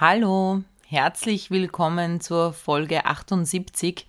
Hallo, 0.00 0.62
herzlich 0.86 1.50
willkommen 1.50 2.22
zur 2.22 2.54
Folge 2.54 3.04
78. 3.04 4.06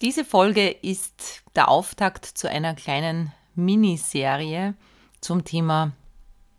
Diese 0.00 0.24
Folge 0.24 0.68
ist 0.70 1.42
der 1.56 1.68
Auftakt 1.68 2.24
zu 2.24 2.48
einer 2.48 2.76
kleinen 2.76 3.32
Miniserie 3.56 4.74
zum 5.20 5.42
Thema 5.42 5.90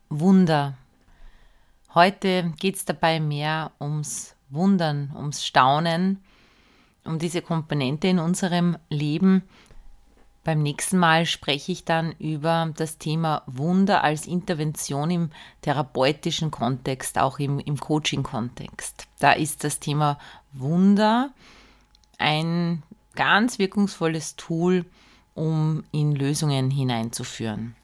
Wunder. 0.10 0.78
Heute 1.94 2.52
geht 2.60 2.76
es 2.76 2.84
dabei 2.84 3.22
mehr 3.22 3.72
ums 3.80 4.36
Wundern, 4.50 5.14
ums 5.16 5.46
Staunen, 5.46 6.22
um 7.06 7.20
diese 7.20 7.42
Komponente 7.42 8.10
in 8.10 8.20
unserem 8.20 8.78
Leben, 8.90 9.44
beim 10.46 10.62
nächsten 10.62 11.00
Mal 11.00 11.26
spreche 11.26 11.72
ich 11.72 11.86
dann 11.86 12.14
über 12.20 12.72
das 12.78 13.00
Thema 13.00 13.42
Wunder 13.48 14.04
als 14.04 14.28
Intervention 14.28 15.10
im 15.10 15.32
therapeutischen 15.62 16.52
Kontext, 16.52 17.18
auch 17.18 17.40
im, 17.40 17.60
im 17.60 17.78
Coaching-Kontext. 17.78 19.08
Da 19.20 19.34
ist 19.34 19.64
das 19.64 19.80
Thema 19.80 20.20
Wunder 20.54 21.32
ein 22.20 22.84
ganz 23.16 23.58
wirkungsvolles 23.58 24.36
Tool, 24.36 24.86
um 25.34 25.84
in 25.92 26.16
Lösungen 26.16 26.70
hineinzuführen. 26.70 27.76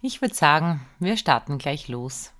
Ich 0.00 0.22
würde 0.22 0.36
sagen, 0.36 0.80
wir 1.00 1.16
starten 1.16 1.58
gleich 1.58 1.88
los. 1.88 2.30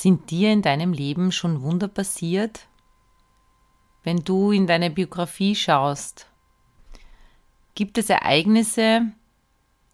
Sind 0.00 0.30
dir 0.30 0.50
in 0.50 0.62
deinem 0.62 0.94
Leben 0.94 1.30
schon 1.30 1.60
Wunder 1.60 1.86
passiert? 1.86 2.66
Wenn 4.02 4.24
du 4.24 4.50
in 4.50 4.66
deine 4.66 4.88
Biografie 4.88 5.54
schaust, 5.54 6.26
gibt 7.74 7.98
es 7.98 8.08
Ereignisse, 8.08 9.02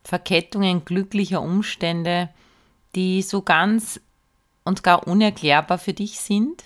Verkettungen 0.05 0.85
glücklicher 0.85 1.43
Umstände, 1.43 2.29
die 2.95 3.21
so 3.21 3.43
ganz 3.43 4.01
und 4.63 4.85
gar 4.85 5.09
unerklärbar 5.09 5.77
für 5.77 5.93
dich 5.93 6.21
sind? 6.21 6.63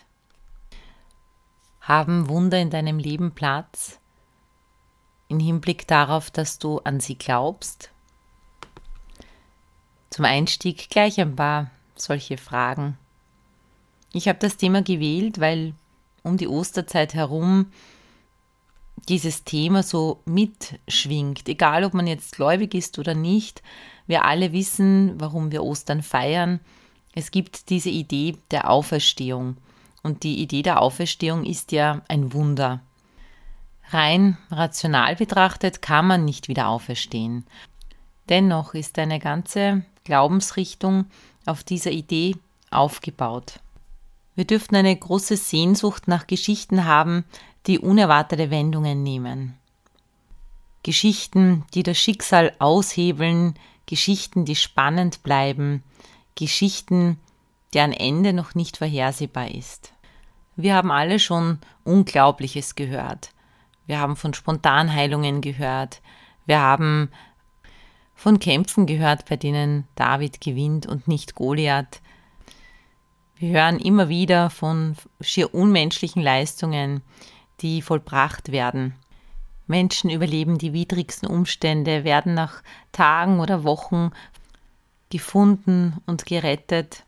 Haben 1.80 2.28
Wunder 2.28 2.58
in 2.58 2.68
deinem 2.68 2.98
Leben 2.98 3.32
Platz 3.34 4.00
im 5.28 5.40
Hinblick 5.40 5.88
darauf, 5.88 6.30
dass 6.30 6.58
du 6.58 6.80
an 6.80 7.00
sie 7.00 7.16
glaubst? 7.16 7.90
Zum 10.10 10.26
Einstieg 10.26 10.90
gleich 10.90 11.18
ein 11.18 11.36
paar 11.36 11.70
solche 11.96 12.36
Fragen. 12.36 12.98
Ich 14.12 14.28
habe 14.28 14.38
das 14.38 14.56
Thema 14.56 14.82
gewählt, 14.82 15.40
weil 15.40 15.74
um 16.22 16.36
die 16.36 16.48
Osterzeit 16.48 17.14
herum 17.14 17.66
dieses 19.08 19.44
Thema 19.44 19.82
so 19.82 20.20
mitschwingt. 20.24 21.48
Egal, 21.48 21.84
ob 21.84 21.94
man 21.94 22.06
jetzt 22.06 22.36
gläubig 22.36 22.74
ist 22.74 22.98
oder 22.98 23.14
nicht, 23.14 23.62
wir 24.06 24.24
alle 24.24 24.52
wissen, 24.52 25.18
warum 25.20 25.52
wir 25.52 25.62
Ostern 25.62 26.02
feiern. 26.02 26.60
Es 27.14 27.30
gibt 27.30 27.70
diese 27.70 27.90
Idee 27.90 28.36
der 28.50 28.70
Auferstehung. 28.70 29.56
Und 30.02 30.22
die 30.22 30.40
Idee 30.42 30.62
der 30.62 30.80
Auferstehung 30.80 31.44
ist 31.44 31.72
ja 31.72 32.02
ein 32.08 32.32
Wunder. 32.32 32.80
Rein 33.90 34.38
rational 34.50 35.16
betrachtet 35.16 35.82
kann 35.82 36.06
man 36.06 36.24
nicht 36.24 36.48
wieder 36.48 36.68
auferstehen. 36.68 37.44
Dennoch 38.28 38.74
ist 38.74 38.98
eine 38.98 39.18
ganze 39.18 39.84
Glaubensrichtung 40.04 41.06
auf 41.44 41.64
dieser 41.64 41.90
Idee 41.90 42.36
aufgebaut. 42.70 43.60
Wir 44.34 44.44
dürften 44.44 44.76
eine 44.76 44.94
große 44.94 45.36
Sehnsucht 45.36 46.08
nach 46.08 46.26
Geschichten 46.26 46.84
haben, 46.84 47.24
die 47.66 47.78
unerwartete 47.78 48.50
Wendungen 48.50 49.02
nehmen. 49.02 49.56
Geschichten, 50.82 51.64
die 51.74 51.82
das 51.82 51.98
Schicksal 51.98 52.54
aushebeln, 52.58 53.54
Geschichten, 53.86 54.44
die 54.44 54.56
spannend 54.56 55.22
bleiben, 55.22 55.82
Geschichten, 56.36 57.18
deren 57.74 57.92
Ende 57.92 58.32
noch 58.32 58.54
nicht 58.54 58.78
vorhersehbar 58.78 59.50
ist. 59.50 59.92
Wir 60.56 60.74
haben 60.74 60.90
alle 60.90 61.18
schon 61.18 61.58
Unglaubliches 61.84 62.74
gehört. 62.74 63.32
Wir 63.86 63.98
haben 63.98 64.16
von 64.16 64.34
Spontanheilungen 64.34 65.40
gehört. 65.40 66.00
Wir 66.46 66.60
haben 66.60 67.10
von 68.14 68.38
Kämpfen 68.38 68.86
gehört, 68.86 69.24
bei 69.28 69.36
denen 69.36 69.86
David 69.94 70.40
gewinnt 70.40 70.86
und 70.86 71.08
nicht 71.08 71.34
Goliath. 71.34 72.00
Wir 73.40 73.58
hören 73.58 73.78
immer 73.78 74.10
wieder 74.10 74.50
von 74.50 74.96
schier 75.22 75.54
unmenschlichen 75.54 76.22
Leistungen, 76.22 77.00
die 77.62 77.80
vollbracht 77.80 78.52
werden. 78.52 78.92
Menschen 79.66 80.10
überleben 80.10 80.58
die 80.58 80.74
widrigsten 80.74 81.26
Umstände, 81.26 82.04
werden 82.04 82.34
nach 82.34 82.62
Tagen 82.92 83.40
oder 83.40 83.64
Wochen 83.64 84.10
gefunden 85.08 85.96
und 86.04 86.26
gerettet. 86.26 87.04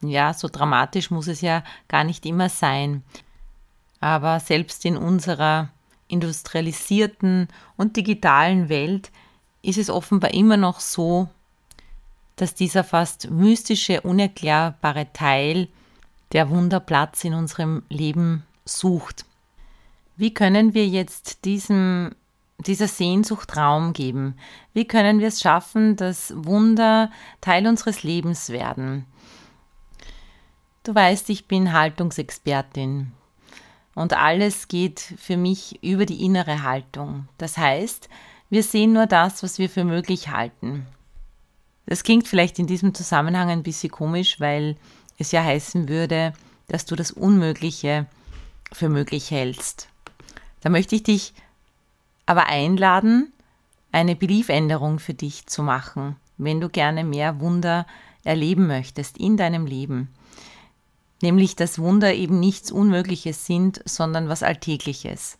Ja, 0.00 0.34
so 0.34 0.48
dramatisch 0.48 1.12
muss 1.12 1.28
es 1.28 1.40
ja 1.40 1.62
gar 1.86 2.02
nicht 2.02 2.26
immer 2.26 2.48
sein. 2.48 3.04
Aber 4.00 4.40
selbst 4.40 4.84
in 4.84 4.96
unserer 4.96 5.68
industrialisierten 6.08 7.46
und 7.76 7.96
digitalen 7.96 8.68
Welt 8.68 9.12
ist 9.62 9.78
es 9.78 9.88
offenbar 9.88 10.34
immer 10.34 10.56
noch 10.56 10.80
so, 10.80 11.28
dass 12.40 12.54
dieser 12.54 12.84
fast 12.84 13.30
mystische, 13.30 14.00
unerklärbare 14.00 15.12
Teil 15.12 15.68
der 16.32 16.48
Wunderplatz 16.48 17.22
in 17.24 17.34
unserem 17.34 17.82
Leben 17.90 18.44
sucht. 18.64 19.26
Wie 20.16 20.32
können 20.32 20.72
wir 20.72 20.86
jetzt 20.86 21.44
diesem, 21.44 22.14
dieser 22.56 22.88
Sehnsucht 22.88 23.58
Raum 23.58 23.92
geben? 23.92 24.36
Wie 24.72 24.86
können 24.86 25.18
wir 25.18 25.28
es 25.28 25.42
schaffen, 25.42 25.96
dass 25.96 26.32
Wunder 26.34 27.10
Teil 27.42 27.66
unseres 27.66 28.04
Lebens 28.04 28.48
werden? 28.48 29.04
Du 30.82 30.94
weißt, 30.94 31.28
ich 31.28 31.46
bin 31.46 31.74
Haltungsexpertin 31.74 33.12
und 33.94 34.14
alles 34.14 34.68
geht 34.68 34.98
für 34.98 35.36
mich 35.36 35.84
über 35.84 36.06
die 36.06 36.24
innere 36.24 36.62
Haltung. 36.62 37.28
Das 37.36 37.58
heißt, 37.58 38.08
wir 38.48 38.62
sehen 38.62 38.94
nur 38.94 39.04
das, 39.04 39.42
was 39.42 39.58
wir 39.58 39.68
für 39.68 39.84
möglich 39.84 40.30
halten. 40.30 40.86
Das 41.90 42.04
klingt 42.04 42.28
vielleicht 42.28 42.60
in 42.60 42.68
diesem 42.68 42.94
Zusammenhang 42.94 43.50
ein 43.50 43.64
bisschen 43.64 43.90
komisch, 43.90 44.38
weil 44.38 44.76
es 45.18 45.32
ja 45.32 45.42
heißen 45.42 45.88
würde, 45.88 46.32
dass 46.68 46.86
du 46.86 46.94
das 46.94 47.10
Unmögliche 47.10 48.06
für 48.72 48.88
möglich 48.88 49.32
hältst. 49.32 49.88
Da 50.60 50.68
möchte 50.68 50.94
ich 50.94 51.02
dich 51.02 51.34
aber 52.26 52.46
einladen, 52.46 53.32
eine 53.90 54.14
Beliefänderung 54.14 55.00
für 55.00 55.14
dich 55.14 55.48
zu 55.48 55.64
machen, 55.64 56.14
wenn 56.38 56.60
du 56.60 56.68
gerne 56.68 57.02
mehr 57.02 57.40
Wunder 57.40 57.88
erleben 58.22 58.68
möchtest 58.68 59.18
in 59.18 59.36
deinem 59.36 59.66
Leben. 59.66 60.14
Nämlich, 61.22 61.56
dass 61.56 61.80
Wunder 61.80 62.14
eben 62.14 62.38
nichts 62.38 62.70
Unmögliches 62.70 63.46
sind, 63.46 63.82
sondern 63.84 64.28
was 64.28 64.44
Alltägliches. 64.44 65.38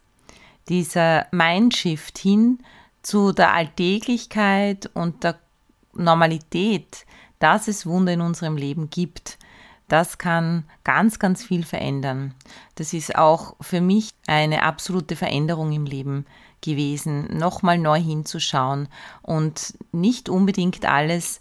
Dieser 0.69 1.29
Mindshift 1.31 2.19
hin 2.19 2.59
zu 3.03 3.31
der 3.31 3.55
Alltäglichkeit 3.55 4.91
und 4.95 5.23
der 5.23 5.39
Normalität, 5.95 7.07
dass 7.39 7.69
es 7.69 7.87
Wunder 7.87 8.13
in 8.13 8.21
unserem 8.21 8.57
Leben 8.57 8.91
gibt, 8.91 9.39
das 9.91 10.19
kann 10.19 10.65
ganz, 10.85 11.19
ganz 11.19 11.43
viel 11.43 11.65
verändern. 11.65 12.35
Das 12.77 12.93
ist 12.93 13.17
auch 13.17 13.57
für 13.61 13.81
mich 13.81 14.11
eine 14.29 14.63
absolute 14.63 15.17
Veränderung 15.17 15.73
im 15.73 15.85
Leben 15.85 16.27
gewesen, 16.61 17.37
nochmal 17.37 17.77
neu 17.77 17.99
hinzuschauen 18.01 18.89
und 19.23 19.75
nicht 19.91 20.29
unbedingt 20.29 20.87
alles 20.87 21.41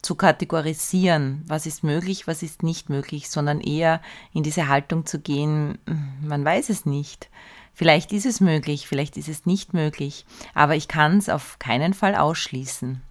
zu 0.00 0.14
kategorisieren, 0.14 1.42
was 1.46 1.66
ist 1.66 1.84
möglich, 1.84 2.26
was 2.26 2.42
ist 2.42 2.62
nicht 2.62 2.88
möglich, 2.88 3.28
sondern 3.28 3.60
eher 3.60 4.00
in 4.32 4.42
diese 4.42 4.68
Haltung 4.68 5.04
zu 5.04 5.20
gehen, 5.20 5.78
man 6.22 6.42
weiß 6.42 6.70
es 6.70 6.86
nicht. 6.86 7.28
Vielleicht 7.74 8.12
ist 8.12 8.24
es 8.24 8.40
möglich, 8.40 8.86
vielleicht 8.86 9.16
ist 9.16 9.28
es 9.28 9.46
nicht 9.46 9.74
möglich, 9.74 10.24
aber 10.54 10.76
ich 10.76 10.88
kann 10.88 11.18
es 11.18 11.28
auf 11.28 11.58
keinen 11.58 11.92
Fall 11.92 12.14
ausschließen. 12.14 13.02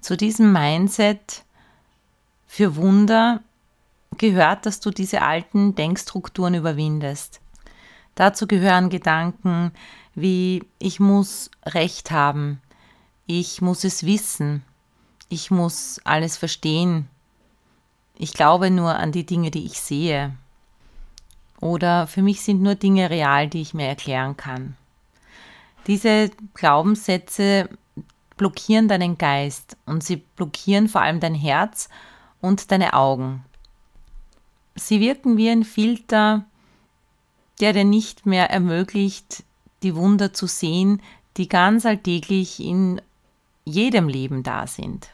Zu 0.00 0.16
diesem 0.16 0.52
Mindset 0.52 1.44
für 2.46 2.76
Wunder 2.76 3.42
gehört, 4.18 4.66
dass 4.66 4.80
du 4.80 4.90
diese 4.90 5.22
alten 5.22 5.74
Denkstrukturen 5.74 6.54
überwindest. 6.54 7.40
Dazu 8.14 8.46
gehören 8.46 8.90
Gedanken 8.90 9.72
wie 10.14 10.64
ich 10.78 11.00
muss 11.00 11.50
Recht 11.64 12.10
haben, 12.10 12.60
ich 13.26 13.62
muss 13.62 13.84
es 13.84 14.04
wissen, 14.04 14.62
ich 15.28 15.50
muss 15.50 16.00
alles 16.04 16.36
verstehen, 16.36 17.08
ich 18.16 18.34
glaube 18.34 18.70
nur 18.70 18.96
an 18.96 19.12
die 19.12 19.24
Dinge, 19.24 19.50
die 19.50 19.64
ich 19.64 19.80
sehe. 19.80 20.34
Oder 21.60 22.06
für 22.06 22.22
mich 22.22 22.42
sind 22.42 22.62
nur 22.62 22.74
Dinge 22.74 23.10
real, 23.10 23.48
die 23.48 23.60
ich 23.60 23.74
mir 23.74 23.86
erklären 23.86 24.36
kann. 24.36 24.76
Diese 25.86 26.30
Glaubenssätze 26.54 27.68
blockieren 28.40 28.88
deinen 28.88 29.18
Geist 29.18 29.76
und 29.84 30.02
sie 30.02 30.16
blockieren 30.16 30.88
vor 30.88 31.02
allem 31.02 31.20
dein 31.20 31.34
Herz 31.34 31.90
und 32.40 32.70
deine 32.72 32.94
Augen. 32.94 33.44
Sie 34.74 34.98
wirken 34.98 35.36
wie 35.36 35.50
ein 35.50 35.62
Filter, 35.62 36.46
der 37.60 37.74
dir 37.74 37.84
nicht 37.84 38.24
mehr 38.24 38.48
ermöglicht, 38.48 39.44
die 39.82 39.94
Wunder 39.94 40.32
zu 40.32 40.46
sehen, 40.46 41.02
die 41.36 41.50
ganz 41.50 41.84
alltäglich 41.84 42.60
in 42.60 43.02
jedem 43.66 44.08
Leben 44.08 44.42
da 44.42 44.66
sind. 44.66 45.10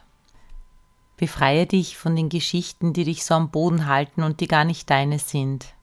Befreie 1.16 1.66
dich 1.66 1.96
von 1.96 2.14
den 2.14 2.28
Geschichten, 2.28 2.92
die 2.92 3.02
dich 3.02 3.24
so 3.24 3.34
am 3.34 3.50
Boden 3.50 3.86
halten 3.86 4.22
und 4.22 4.38
die 4.38 4.46
gar 4.46 4.64
nicht 4.64 4.88
deine 4.88 5.18
sind. 5.18 5.74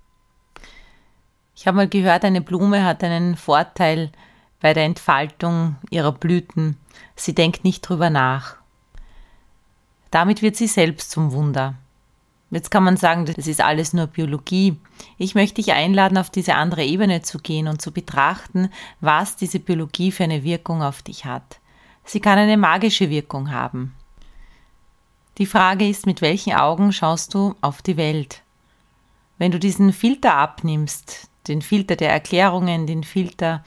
Ich 1.57 1.68
habe 1.68 1.75
mal 1.75 1.90
gehört, 1.90 2.24
eine 2.24 2.40
Blume 2.40 2.86
hat 2.86 3.04
einen 3.04 3.36
Vorteil 3.36 4.13
bei 4.63 4.74
der 4.74 4.86
Entfaltung 4.86 5.75
ihrer 5.89 6.13
Blüten. 6.13 6.77
Sie 7.18 7.36
denkt 7.36 7.65
nicht 7.65 7.81
drüber 7.81 8.10
nach. 8.10 8.56
Damit 10.10 10.42
wird 10.42 10.56
sie 10.56 10.68
selbst 10.68 11.12
zum 11.12 11.33
Wunder. 11.33 11.75
Jetzt 12.50 12.71
kann 12.71 12.86
man 12.86 12.95
sagen, 12.95 13.25
das 13.25 13.45
ist 13.45 13.60
alles 13.60 13.92
nur 13.92 14.07
Biologie. 14.07 14.77
Ich 15.18 15.36
möchte 15.36 15.56
dich 15.56 15.74
einladen, 15.74 16.18
auf 16.18 16.30
diese 16.30 16.56
andere 16.56 16.86
Ebene 16.86 17.21
zu 17.24 17.39
gehen 17.39 17.68
und 17.68 17.81
zu 17.81 17.92
betrachten, 17.92 18.69
was 19.01 19.36
diese 19.36 19.60
Biologie 19.60 20.13
für 20.13 20.24
eine 20.24 20.44
Wirkung 20.45 20.81
auf 20.81 21.01
dich 21.01 21.25
hat. 21.25 21.59
Sie 22.06 22.21
kann 22.21 22.39
eine 22.39 22.56
magische 22.56 23.09
Wirkung 23.09 23.51
haben. 23.51 23.94
Die 25.39 25.45
Frage 25.45 25.89
ist, 25.89 26.06
mit 26.06 26.21
welchen 26.21 26.54
Augen 26.54 26.94
schaust 26.94 27.33
du 27.33 27.54
auf 27.59 27.81
die 27.81 27.98
Welt? 27.98 28.44
Wenn 29.38 29.51
du 29.51 29.59
diesen 29.59 29.92
Filter 29.92 30.36
abnimmst, 30.36 31.27
den 31.50 31.62
Filter 31.62 31.98
der 31.98 32.12
Erklärungen, 32.12 32.88
den 32.88 33.04
Filter 33.04 33.62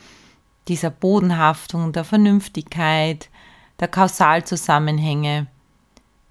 dieser 0.69 0.91
Bodenhaftung, 0.91 1.93
der 1.93 2.05
Vernünftigkeit, 2.05 3.29
der 3.81 3.89
Kausalzusammenhänge, 3.89 5.47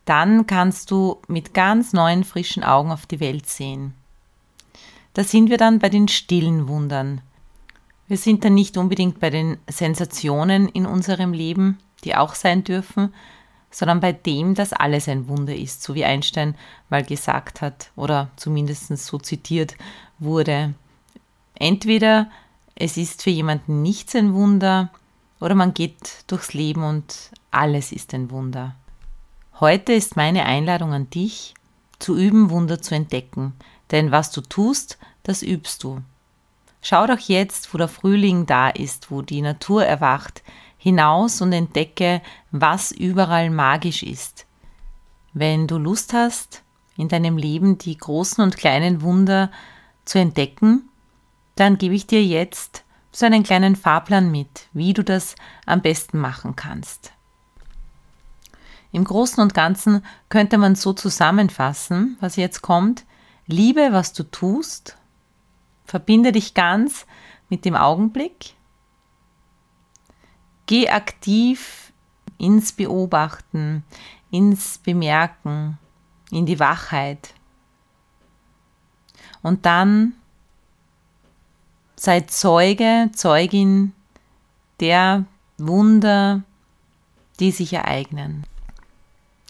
dann 0.06 0.46
kannst 0.46 0.92
du 0.92 1.22
mit 1.28 1.54
ganz 1.54 1.94
neuen, 1.94 2.24
frischen 2.24 2.64
Augen 2.64 2.92
auf 2.92 3.06
die 3.06 3.20
Welt 3.20 3.48
sehen. 3.48 3.94
Da 5.14 5.24
sind 5.24 5.50
wir 5.50 5.58
dann 5.58 5.80
bei 5.80 5.90
den 5.90 6.08
stillen 6.08 6.68
Wundern. 6.68 7.22
Wir 8.08 8.18
sind 8.18 8.46
dann 8.46 8.54
nicht 8.54 8.78
unbedingt 8.78 9.20
bei 9.20 9.30
den 9.30 9.58
Sensationen 9.68 10.70
in 10.70 10.86
unserem 10.86 11.34
Leben, 11.34 11.80
die 12.04 12.16
auch 12.16 12.36
sein 12.36 12.64
dürfen, 12.64 13.14
sondern 13.72 14.00
bei 14.00 14.12
dem, 14.14 14.54
dass 14.54 14.74
alles 14.74 15.10
ein 15.10 15.28
Wunder 15.28 15.56
ist, 15.56 15.82
so 15.82 15.96
wie 15.96 16.06
Einstein 16.06 16.56
mal 16.90 17.04
gesagt 17.04 17.62
hat 17.62 17.92
oder 17.96 18.30
zumindest 18.36 18.96
so 18.98 19.18
zitiert 19.18 19.76
wurde. 20.20 20.74
Entweder 21.56 22.30
es 22.76 22.98
ist 22.98 23.24
für 23.24 23.30
jemanden 23.30 23.82
nichts 23.82 24.16
ein 24.16 24.34
Wunder 24.34 24.92
oder 25.40 25.56
man 25.56 25.74
geht 25.74 26.26
durchs 26.28 26.54
Leben 26.54 26.84
und 26.84 27.32
alles 27.52 27.92
ist 27.92 28.14
ein 28.14 28.30
Wunder. 28.32 28.76
Heute 29.60 29.94
ist 29.94 30.18
meine 30.18 30.46
Einladung 30.46 30.94
an 30.94 31.10
dich, 31.10 31.54
zu 32.00 32.18
üben, 32.18 32.50
Wunder 32.50 32.82
zu 32.82 32.94
entdecken. 32.94 33.54
Denn 33.92 34.12
was 34.12 34.32
du 34.32 34.42
tust, 34.42 34.98
das 35.24 35.42
übst 35.42 35.84
du. 35.84 36.02
Schau 36.82 37.08
doch 37.08 37.20
jetzt, 37.20 37.74
wo 37.74 37.78
der 37.78 37.88
Frühling 37.88 38.46
da 38.46 38.70
ist, 38.70 39.10
wo 39.10 39.22
die 39.22 39.42
Natur 39.42 39.86
erwacht, 39.86 40.44
hinaus 40.78 41.42
und 41.42 41.54
entdecke, 41.54 42.22
was 42.52 42.92
überall 42.92 43.50
magisch 43.50 44.04
ist. 44.04 44.46
Wenn 45.34 45.68
du 45.68 45.78
Lust 45.78 46.14
hast, 46.14 46.64
in 46.98 47.08
deinem 47.08 47.38
Leben 47.38 47.78
die 47.78 47.98
großen 47.98 48.44
und 48.44 48.58
kleinen 48.58 49.02
Wunder 49.02 49.52
zu 50.06 50.20
entdecken, 50.20 50.90
dann 51.56 51.78
gebe 51.78 51.96
ich 51.96 52.08
dir 52.08 52.24
jetzt 52.24 52.84
so 53.12 53.26
einen 53.26 53.44
kleinen 53.44 53.76
Fahrplan 53.76 54.30
mit, 54.30 54.68
wie 54.74 54.94
du 54.94 55.04
das 55.04 55.36
am 55.66 55.82
besten 55.82 56.20
machen 56.20 56.56
kannst. 56.56 57.14
Im 58.92 59.04
Großen 59.04 59.42
und 59.42 59.54
Ganzen 59.54 60.06
könnte 60.30 60.58
man 60.58 60.76
so 60.76 60.94
zusammenfassen, 60.94 62.18
was 62.20 62.36
jetzt 62.36 62.62
kommt. 62.62 63.06
Liebe, 63.46 63.90
was 63.92 64.14
du 64.14 64.24
tust. 64.24 64.98
Verbinde 65.86 66.32
dich 66.32 66.54
ganz 66.54 67.06
mit 67.50 67.66
dem 67.66 67.76
Augenblick. 67.76 68.54
Geh 70.66 70.90
aktiv 70.90 71.94
ins 72.38 72.74
Beobachten, 72.74 73.84
ins 74.32 74.78
Bemerken, 74.80 75.78
in 76.32 76.46
die 76.46 76.60
Wachheit. 76.60 77.34
Und 79.42 79.66
dann 79.66 80.14
sei 81.96 82.22
Zeuge, 82.22 83.10
Zeugin 83.14 83.94
der 84.80 85.26
Wunder, 85.58 86.44
die 87.40 87.52
sich 87.52 87.74
ereignen. 87.74 88.46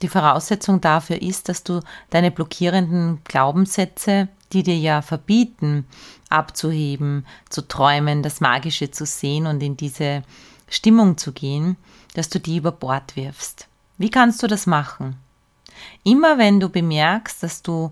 Die 0.02 0.08
Voraussetzung 0.08 0.82
dafür 0.82 1.22
ist, 1.22 1.50
dass 1.50 1.64
du 1.64 1.82
deine 2.10 2.32
blockierenden 2.32 3.22
Glaubenssätze, 3.24 4.28
die 4.52 4.64
dir 4.64 4.78
ja 4.78 5.02
verbieten, 5.02 5.86
abzuheben, 6.30 7.26
zu 7.50 7.68
träumen, 7.68 8.22
das 8.22 8.42
Magische 8.42 8.92
zu 8.92 9.06
sehen 9.06 9.48
und 9.48 9.62
in 9.64 9.78
diese 9.78 10.24
Stimmung 10.70 11.18
zu 11.18 11.32
gehen, 11.32 11.78
dass 12.14 12.30
du 12.30 12.40
die 12.40 12.58
über 12.58 12.72
Bord 12.72 13.16
wirfst. 13.16 13.68
Wie 13.98 14.10
kannst 14.10 14.44
du 14.44 14.48
das 14.48 14.68
machen? 14.68 15.16
Immer 16.04 16.38
wenn 16.38 16.60
du 16.60 16.70
bemerkst, 16.70 17.42
dass 17.44 17.62
du 17.62 17.92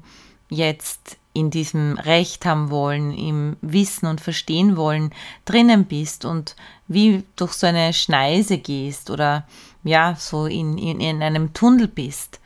jetzt 0.50 1.18
in 1.34 1.50
diesem 1.50 1.98
Recht 1.98 2.46
haben 2.46 2.70
wollen, 2.70 3.12
im 3.12 3.58
Wissen 3.62 4.06
und 4.06 4.22
Verstehen 4.22 4.78
wollen 4.78 5.12
drinnen 5.46 5.86
bist 5.86 6.26
und 6.26 6.56
wie 6.88 7.24
durch 7.36 7.54
so 7.54 7.66
eine 7.68 7.94
Schneise 7.94 8.60
gehst 8.60 9.10
oder 9.10 9.48
ja, 9.84 10.16
so 10.16 10.46
in, 10.46 10.78
in, 10.78 11.00
in 11.00 11.24
einem 11.24 11.54
Tunnel 11.54 11.88
bist, 11.88 12.40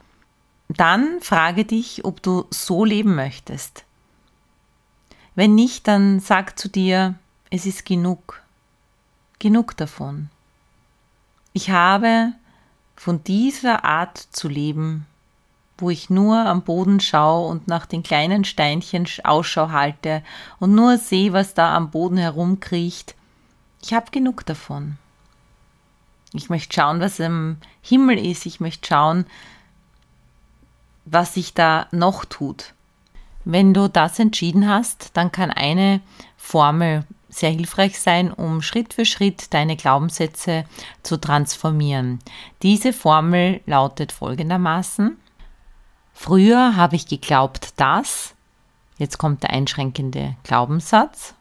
dann 0.69 1.19
frage 1.21 1.65
dich, 1.65 2.05
ob 2.05 2.21
du 2.21 2.45
so 2.49 2.85
leben 2.85 3.15
möchtest. 3.15 3.83
Wenn 5.35 5.55
nicht, 5.55 5.87
dann 5.87 6.19
sag 6.19 6.57
zu 6.57 6.67
dir, 6.69 7.15
es 7.49 7.65
ist 7.65 7.85
genug, 7.85 8.41
genug 9.39 9.77
davon. 9.77 10.29
Ich 11.53 11.69
habe 11.69 12.33
von 12.95 13.23
dieser 13.23 13.83
Art 13.83 14.17
zu 14.17 14.47
leben, 14.47 15.06
wo 15.77 15.89
ich 15.89 16.09
nur 16.09 16.37
am 16.37 16.63
Boden 16.63 16.99
schaue 16.99 17.47
und 17.47 17.67
nach 17.67 17.85
den 17.85 18.03
kleinen 18.03 18.43
Steinchen 18.43 19.07
Ausschau 19.23 19.71
halte 19.71 20.23
und 20.59 20.73
nur 20.73 20.97
sehe, 20.97 21.33
was 21.33 21.53
da 21.53 21.75
am 21.75 21.91
Boden 21.91 22.17
herumkriecht. 22.17 23.15
Ich 23.81 23.93
habe 23.93 24.11
genug 24.11 24.45
davon. 24.45 24.97
Ich 26.33 26.49
möchte 26.49 26.73
schauen, 26.73 26.99
was 26.99 27.19
im 27.19 27.57
Himmel 27.81 28.17
ist. 28.17 28.45
Ich 28.45 28.59
möchte 28.59 28.87
schauen, 28.87 29.25
was 31.05 31.33
sich 31.33 31.53
da 31.53 31.87
noch 31.91 32.25
tut. 32.25 32.73
Wenn 33.45 33.73
du 33.73 33.87
das 33.87 34.19
entschieden 34.19 34.67
hast, 34.67 35.11
dann 35.13 35.31
kann 35.31 35.51
eine 35.51 36.01
Formel 36.35 37.05
sehr 37.29 37.51
hilfreich 37.51 37.99
sein, 37.99 38.31
um 38.31 38.61
Schritt 38.61 38.93
für 38.93 39.05
Schritt 39.05 39.53
deine 39.53 39.75
Glaubenssätze 39.75 40.65
zu 41.03 41.17
transformieren. 41.17 42.19
Diese 42.61 42.93
Formel 42.93 43.61
lautet 43.65 44.11
folgendermaßen. 44.11 45.17
Früher 46.19 46.75
habe 46.75 46.95
ich 46.95 47.05
geglaubt, 47.05 47.79
dass, 47.79 48.33
jetzt 48.97 49.19
kommt 49.19 49.43
der 49.43 49.51
einschränkende 49.51 50.35
Glaubenssatz, 50.43 51.35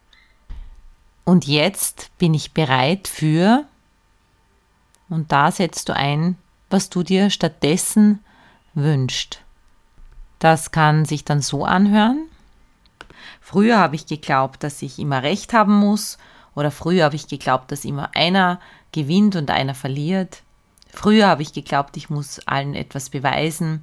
und 1.25 1.47
jetzt 1.47 2.11
bin 2.19 2.35
ich 2.35 2.53
bereit 2.53 3.09
für, 3.09 3.65
und 5.09 5.33
da 5.33 5.51
setzt 5.51 5.89
du 5.89 5.97
ein, 5.97 6.37
was 6.69 6.91
du 6.91 7.03
dir 7.03 7.31
stattdessen 7.31 8.23
wünscht. 8.75 9.41
Das 10.41 10.73
kann 10.73 11.07
sich 11.07 11.25
dann 11.25 11.41
so 11.41 11.65
anhören. 11.65 12.29
Früher 13.41 13.79
habe 13.79 13.97
ich 13.97 14.07
geglaubt, 14.07 14.63
dass 14.63 14.83
ich 14.83 14.99
immer 14.99 15.23
recht 15.23 15.55
haben 15.55 15.75
muss, 15.75 16.19
oder 16.55 16.71
früher 16.71 17.07
habe 17.07 17.17
ich 17.17 17.29
geglaubt, 17.29 17.73
dass 17.73 17.87
immer 17.87 18.11
einer 18.15 18.61
gewinnt 18.93 19.37
und 19.37 19.51
einer 19.51 19.75
verliert. 19.75 20.43
Früher 20.93 21.29
habe 21.29 21.43
ich 21.43 21.55
geglaubt, 21.55 21.97
ich 21.97 22.11
muss 22.11 22.41
allen 22.47 22.75
etwas 22.75 23.09
beweisen. 23.09 23.83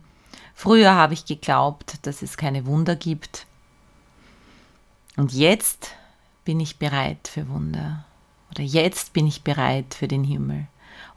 Früher 0.53 0.95
habe 0.95 1.13
ich 1.13 1.25
geglaubt, 1.25 2.05
dass 2.05 2.21
es 2.21 2.37
keine 2.37 2.65
Wunder 2.65 2.95
gibt. 2.95 3.45
Und 5.17 5.33
jetzt 5.33 5.91
bin 6.45 6.59
ich 6.59 6.79
bereit 6.79 7.27
für 7.27 7.47
Wunder. 7.49 8.05
Oder 8.51 8.63
jetzt 8.63 9.13
bin 9.13 9.27
ich 9.27 9.43
bereit 9.43 9.93
für 9.93 10.07
den 10.07 10.23
Himmel 10.23 10.67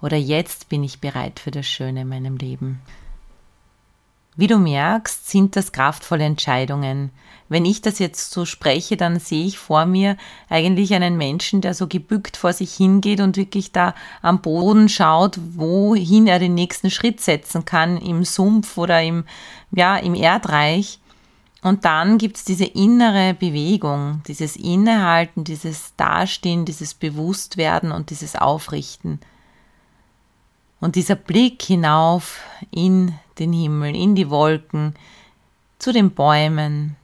oder 0.01 0.17
jetzt 0.17 0.69
bin 0.69 0.85
ich 0.85 1.01
bereit 1.01 1.41
für 1.41 1.51
das 1.51 1.67
Schöne 1.67 2.03
in 2.03 2.09
meinem 2.09 2.37
Leben. 2.37 2.81
Wie 4.37 4.47
du 4.47 4.59
merkst, 4.59 5.31
sind 5.31 5.57
das 5.57 5.73
kraftvolle 5.73 6.25
Entscheidungen. 6.25 7.11
Wenn 7.49 7.65
ich 7.65 7.81
das 7.81 7.99
jetzt 7.99 8.33
so 8.33 8.45
spreche, 8.45 8.97
dann 8.97 9.19
sehe 9.19 9.47
ich 9.47 9.57
vor 9.59 9.87
mir 9.87 10.17
eigentlich 10.51 10.93
einen 10.93 11.17
Menschen, 11.17 11.63
der 11.63 11.75
so 11.75 11.87
gebückt 11.87 12.37
vor 12.37 12.53
sich 12.53 12.75
hingeht 12.75 13.21
und 13.21 13.37
wirklich 13.37 13.73
da 13.73 13.95
am 14.21 14.43
Boden 14.43 14.89
schaut, 14.89 15.39
wohin 15.55 16.27
er 16.27 16.39
den 16.39 16.55
nächsten 16.55 16.91
Schritt 16.91 17.21
setzen 17.21 17.65
kann, 17.65 17.97
im 17.97 18.25
Sumpf 18.25 18.77
oder 18.77 19.03
im, 19.03 19.25
ja, 19.71 19.97
im 19.97 20.15
Erdreich. 20.15 20.99
Und 21.63 21.85
dann 21.85 22.19
gibt 22.19 22.37
es 22.37 22.45
diese 22.45 22.65
innere 22.65 23.33
Bewegung, 23.33 24.23
dieses 24.29 24.57
Innehalten, 24.57 25.45
dieses 25.45 25.95
Dastehen, 25.97 26.65
dieses 26.65 26.95
Bewusstwerden 26.95 27.91
und 27.91 28.11
dieses 28.11 28.37
Aufrichten. 28.37 29.21
Und 30.81 30.97
dieser 30.97 31.15
Blick 31.15 31.63
hinauf 31.63 32.43
in 32.71 33.15
den 33.39 33.53
Himmel, 33.53 33.97
in 33.97 34.15
die 34.15 34.31
Wolken, 34.31 34.95
zu 35.79 35.93
den 35.93 36.11
Bäumen, 36.11 36.97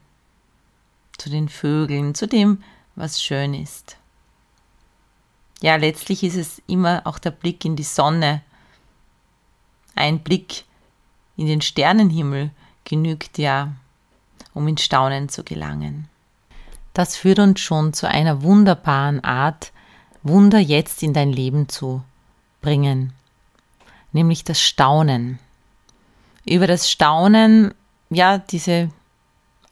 zu 1.19 1.31
den 1.31 1.49
Vögeln, 1.49 2.15
zu 2.15 2.27
dem, 2.27 2.63
was 2.97 3.23
schön 3.23 3.55
ist. 3.55 3.97
Ja, 5.61 5.77
letztlich 5.77 6.23
ist 6.23 6.37
es 6.37 6.63
immer 6.67 7.03
auch 7.05 7.19
der 7.19 7.31
Blick 7.31 7.65
in 7.65 7.77
die 7.77 7.83
Sonne. 7.83 8.43
Ein 9.95 10.19
Blick 10.21 10.65
in 11.37 11.47
den 11.47 11.61
Sternenhimmel 11.61 12.51
genügt 12.85 13.39
ja, 13.39 13.73
um 14.55 14.69
in 14.69 14.77
Staunen 14.77 15.29
zu 15.29 15.45
gelangen. 15.45 16.09
Das 16.95 17.17
führt 17.17 17.39
uns 17.39 17.61
schon 17.61 17.95
zu 17.95 18.09
einer 18.09 18.43
wunderbaren 18.43 19.25
Art, 19.25 19.73
Wunder 20.23 20.59
jetzt 20.59 21.03
in 21.03 21.15
dein 21.15 21.33
Leben 21.33 21.69
zu 21.69 22.03
bringen 22.61 23.13
nämlich 24.13 24.45
das 24.45 24.61
Staunen. 24.61 25.39
Über 26.47 26.67
das 26.67 26.91
Staunen, 26.91 27.75
ja, 28.11 28.39
diese 28.39 28.91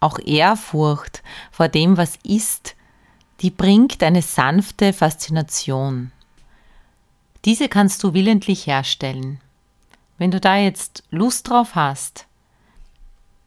auch 0.00 0.18
Ehrfurcht 0.18 1.22
vor 1.50 1.68
dem, 1.68 1.96
was 1.96 2.18
ist, 2.22 2.74
die 3.40 3.50
bringt 3.50 4.02
eine 4.02 4.22
sanfte 4.22 4.92
Faszination. 4.92 6.12
Diese 7.44 7.68
kannst 7.68 8.02
du 8.02 8.12
willentlich 8.12 8.66
herstellen. 8.66 9.40
Wenn 10.18 10.30
du 10.30 10.40
da 10.40 10.56
jetzt 10.56 11.04
Lust 11.10 11.48
drauf 11.48 11.74
hast, 11.74 12.26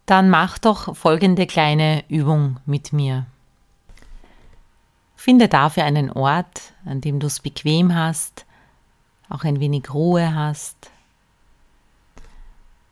dann 0.06 0.30
mach 0.30 0.58
doch 0.58 0.96
folgende 0.96 1.46
kleine 1.46 2.04
Übung 2.10 2.60
mit 2.66 2.92
mir. 2.92 3.26
Finde 5.16 5.48
dafür 5.48 5.86
einen 5.86 6.10
Ort, 6.12 6.74
an 6.86 7.00
dem 7.00 7.20
du 7.20 7.28
es 7.28 7.40
bequem 7.40 7.96
hast, 7.96 8.43
auch 9.34 9.44
ein 9.44 9.60
wenig 9.60 9.94
Ruhe 9.94 10.36
hast. 10.36 10.92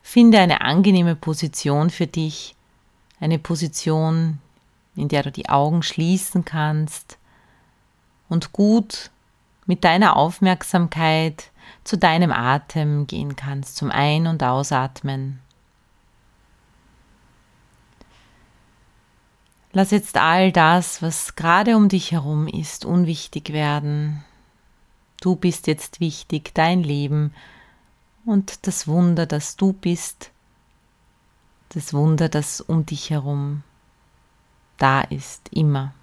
Finde 0.01 0.39
eine 0.39 0.61
angenehme 0.61 1.15
Position 1.15 1.89
für 1.89 2.07
dich, 2.07 2.55
eine 3.19 3.39
Position, 3.39 4.39
in 4.95 5.07
der 5.07 5.23
du 5.23 5.31
die 5.31 5.49
Augen 5.49 5.83
schließen 5.83 6.43
kannst 6.43 7.17
und 8.27 8.51
gut 8.51 9.11
mit 9.67 9.83
deiner 9.83 10.15
Aufmerksamkeit 10.15 11.51
zu 11.83 11.97
deinem 11.97 12.31
Atem 12.31 13.07
gehen 13.07 13.35
kannst, 13.35 13.77
zum 13.77 13.91
Ein- 13.91 14.27
und 14.27 14.43
Ausatmen. 14.43 15.39
Lass 19.73 19.91
jetzt 19.91 20.17
all 20.17 20.51
das, 20.51 21.01
was 21.01 21.35
gerade 21.35 21.77
um 21.77 21.87
dich 21.87 22.11
herum 22.11 22.47
ist, 22.47 22.83
unwichtig 22.83 23.53
werden. 23.53 24.25
Du 25.21 25.35
bist 25.35 25.67
jetzt 25.67 25.99
wichtig, 25.99 26.51
dein 26.55 26.83
Leben 26.83 27.33
und 28.25 28.67
das 28.67 28.87
Wunder, 28.87 29.27
das 29.27 29.55
du 29.55 29.71
bist, 29.71 30.31
das 31.69 31.93
Wunder, 31.93 32.27
das 32.27 32.59
um 32.59 32.85
dich 32.85 33.11
herum 33.11 33.63
da 34.77 35.01
ist, 35.01 35.49
immer. 35.53 35.93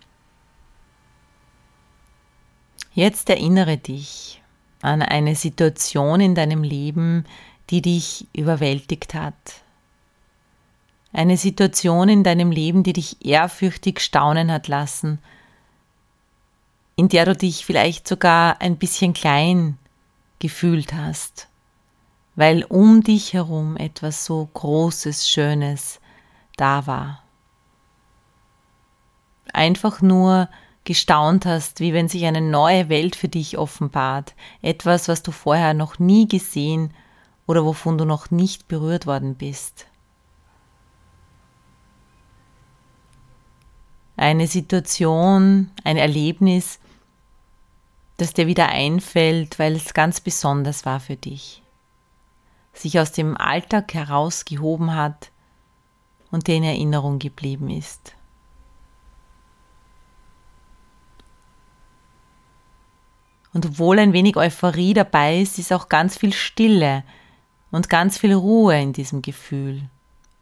Jetzt 2.94 3.28
erinnere 3.28 3.76
dich 3.76 4.40
an 4.82 5.02
eine 5.02 5.34
Situation 5.34 6.20
in 6.20 6.36
deinem 6.36 6.62
Leben, 6.62 7.24
die 7.70 7.82
dich 7.82 8.28
überwältigt 8.32 9.14
hat. 9.14 9.62
Eine 11.12 11.36
Situation 11.36 12.08
in 12.08 12.22
deinem 12.22 12.52
Leben, 12.52 12.84
die 12.84 12.92
dich 12.92 13.24
ehrfürchtig 13.26 14.00
staunen 14.00 14.52
hat 14.52 14.68
lassen, 14.68 15.18
in 16.98 17.08
der 17.08 17.26
du 17.26 17.36
dich 17.36 17.64
vielleicht 17.64 18.08
sogar 18.08 18.60
ein 18.60 18.76
bisschen 18.76 19.12
klein 19.12 19.78
gefühlt 20.40 20.92
hast, 20.92 21.46
weil 22.34 22.64
um 22.64 23.04
dich 23.04 23.34
herum 23.34 23.76
etwas 23.76 24.24
so 24.24 24.48
Großes, 24.52 25.28
Schönes 25.28 26.00
da 26.56 26.88
war. 26.88 27.22
Einfach 29.52 30.02
nur 30.02 30.48
gestaunt 30.82 31.46
hast, 31.46 31.78
wie 31.78 31.92
wenn 31.92 32.08
sich 32.08 32.24
eine 32.26 32.40
neue 32.40 32.88
Welt 32.88 33.14
für 33.14 33.28
dich 33.28 33.58
offenbart, 33.58 34.34
etwas, 34.60 35.06
was 35.06 35.22
du 35.22 35.30
vorher 35.30 35.74
noch 35.74 36.00
nie 36.00 36.26
gesehen 36.26 36.92
oder 37.46 37.64
wovon 37.64 37.96
du 37.96 38.06
noch 38.06 38.32
nicht 38.32 38.66
berührt 38.66 39.06
worden 39.06 39.36
bist. 39.36 39.86
Eine 44.16 44.48
Situation, 44.48 45.70
ein 45.84 45.96
Erlebnis, 45.96 46.80
das 48.18 48.34
dir 48.34 48.46
wieder 48.46 48.68
einfällt, 48.68 49.58
weil 49.58 49.74
es 49.74 49.94
ganz 49.94 50.20
besonders 50.20 50.84
war 50.84 51.00
für 51.00 51.16
dich, 51.16 51.62
sich 52.72 53.00
aus 53.00 53.12
dem 53.12 53.36
Alltag 53.36 53.94
herausgehoben 53.94 54.94
hat 54.94 55.30
und 56.30 56.46
dir 56.46 56.56
in 56.56 56.64
Erinnerung 56.64 57.18
geblieben 57.18 57.70
ist. 57.70 58.14
Und 63.54 63.64
obwohl 63.64 63.98
ein 63.98 64.12
wenig 64.12 64.36
Euphorie 64.36 64.94
dabei 64.94 65.40
ist, 65.40 65.58
ist 65.58 65.72
auch 65.72 65.88
ganz 65.88 66.18
viel 66.18 66.32
Stille 66.32 67.04
und 67.70 67.88
ganz 67.88 68.18
viel 68.18 68.34
Ruhe 68.34 68.80
in 68.80 68.92
diesem 68.92 69.22
Gefühl. 69.22 69.88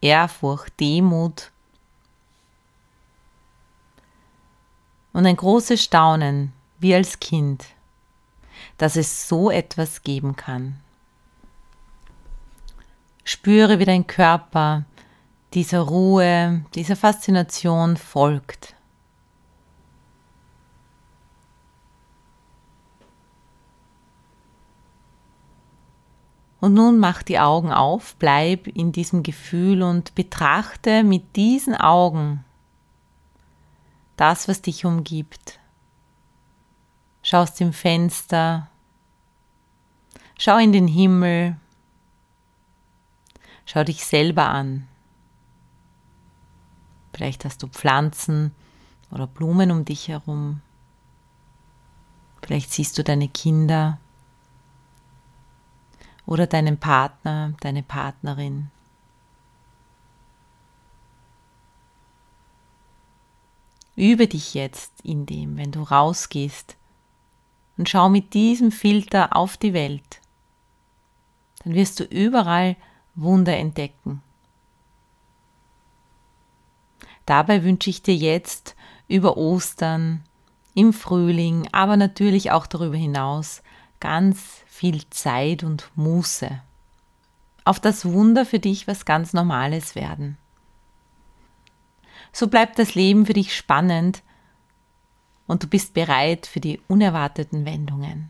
Ehrfurcht, 0.01 0.79
Demut 0.79 1.51
und 5.13 5.25
ein 5.25 5.35
großes 5.35 5.83
Staunen, 5.83 6.53
wie 6.79 6.93
als 6.93 7.19
Kind, 7.19 7.65
dass 8.77 8.95
es 8.95 9.27
so 9.27 9.49
etwas 9.49 10.03
geben 10.03 10.35
kann. 10.35 10.79
Spüre, 13.23 13.79
wie 13.79 13.85
dein 13.85 14.07
Körper 14.07 14.85
dieser 15.53 15.81
Ruhe, 15.81 16.63
dieser 16.75 16.95
Faszination 16.95 17.97
folgt. 17.97 18.75
Und 26.59 26.73
nun 26.73 26.97
mach 26.99 27.21
die 27.21 27.39
Augen 27.39 27.71
auf, 27.71 28.15
bleib 28.17 28.67
in 28.67 28.91
diesem 28.91 29.23
Gefühl 29.23 29.83
und 29.83 30.15
betrachte 30.15 31.03
mit 31.03 31.35
diesen 31.35 31.75
Augen 31.75 32.43
das, 34.15 34.47
was 34.47 34.61
dich 34.61 34.83
umgibt. 34.83 35.59
Schau 37.29 37.41
aus 37.41 37.55
dem 37.55 37.73
Fenster. 37.73 38.69
Schau 40.39 40.57
in 40.59 40.71
den 40.71 40.87
Himmel. 40.87 41.57
Schau 43.65 43.83
dich 43.83 44.05
selber 44.05 44.47
an. 44.47 44.87
Vielleicht 47.13 47.43
hast 47.43 47.61
du 47.61 47.67
Pflanzen 47.67 48.55
oder 49.11 49.27
Blumen 49.27 49.71
um 49.71 49.83
dich 49.83 50.07
herum. 50.07 50.61
Vielleicht 52.43 52.71
siehst 52.71 52.97
du 52.97 53.03
deine 53.03 53.27
Kinder 53.27 53.99
oder 56.25 56.47
deinen 56.47 56.79
Partner, 56.79 57.55
deine 57.59 57.83
Partnerin. 57.83 58.71
Übe 63.97 64.29
dich 64.29 64.53
jetzt 64.53 65.01
in 65.01 65.25
dem, 65.25 65.57
wenn 65.57 65.73
du 65.73 65.83
rausgehst 65.83 66.76
und 67.77 67.89
schau 67.89 68.09
mit 68.09 68.33
diesem 68.33 68.71
Filter 68.71 69.35
auf 69.35 69.57
die 69.57 69.73
Welt. 69.73 70.21
Dann 71.63 71.73
wirst 71.73 71.99
du 71.99 72.03
überall 72.03 72.75
Wunder 73.15 73.55
entdecken. 73.55 74.21
Dabei 77.25 77.63
wünsche 77.63 77.89
ich 77.89 78.01
dir 78.01 78.15
jetzt 78.15 78.75
über 79.07 79.37
Ostern, 79.37 80.23
im 80.73 80.93
Frühling, 80.93 81.67
aber 81.71 81.97
natürlich 81.97 82.51
auch 82.51 82.67
darüber 82.67 82.97
hinaus 82.97 83.63
ganz 83.99 84.63
viel 84.67 85.09
Zeit 85.09 85.63
und 85.63 85.89
Muße. 85.95 86.61
Auf 87.65 87.79
das 87.79 88.05
Wunder 88.05 88.45
für 88.45 88.59
dich 88.59 88.87
was 88.87 89.03
ganz 89.03 89.33
Normales 89.33 89.95
werden. 89.95 90.37
So 92.31 92.47
bleibt 92.47 92.77
das 92.77 92.95
Leben 92.95 93.25
für 93.25 93.33
dich 93.33 93.55
spannend 93.55 94.21
und 95.47 95.63
du 95.63 95.67
bist 95.67 95.93
bereit 95.93 96.45
für 96.45 96.59
die 96.59 96.79
unerwarteten 96.87 97.65
Wendungen. 97.65 98.29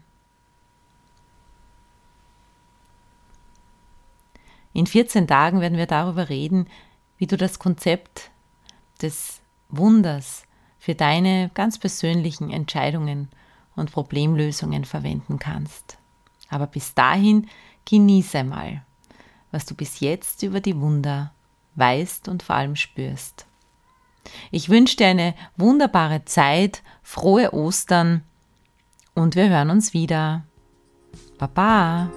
In 4.74 4.86
14 4.86 5.28
Tagen 5.28 5.60
werden 5.60 5.78
wir 5.78 5.88
darüber 5.88 6.30
reden, 6.30 6.68
wie 7.18 7.26
du 7.26 7.36
das 7.36 7.58
Konzept 7.58 8.30
des 9.02 9.42
Wunders 9.70 10.44
für 10.78 10.94
deine 10.94 11.50
ganz 11.56 11.80
persönlichen 11.80 12.52
Entscheidungen 12.52 13.30
und 13.76 13.92
Problemlösungen 13.92 14.86
verwenden 14.86 15.40
kannst. 15.40 15.98
Aber 16.50 16.68
bis 16.68 16.94
dahin 16.94 17.48
genieße 17.86 18.38
einmal, 18.38 18.84
was 19.52 19.66
du 19.66 19.76
bis 19.76 20.00
jetzt 20.00 20.44
über 20.44 20.62
die 20.62 20.80
Wunder 20.80 21.34
weißt 21.76 22.28
und 22.28 22.44
vor 22.44 22.56
allem 22.56 22.76
spürst. 22.76 23.48
Ich 24.52 24.70
wünsche 24.70 24.98
dir 24.98 25.08
eine 25.08 25.34
wunderbare 25.56 26.26
Zeit, 26.26 26.84
frohe 27.04 27.54
Ostern 27.54 28.24
und 29.14 29.36
wir 29.36 29.50
hören 29.50 29.70
uns 29.70 29.94
wieder. 29.94 30.44
Baba! 31.38 32.10